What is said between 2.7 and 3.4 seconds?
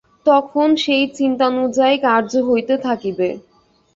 থাকিবে।